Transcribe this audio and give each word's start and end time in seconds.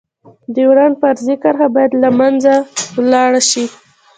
ډيورنډ 0.55 0.93
فرضي 1.01 1.35
کرښه 1.43 1.67
باید 1.75 1.91
لمنځه 2.03 2.53
لاړه 3.11 3.41
شی. 3.49 3.65